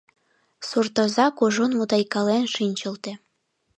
[0.67, 3.11] Суртоза кужун мутайкален шинчылте.